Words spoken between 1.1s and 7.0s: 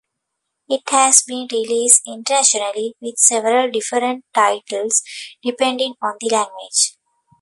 been released internationally with several different titles, depending on the language.